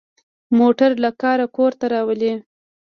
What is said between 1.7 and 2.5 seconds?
ته راولي.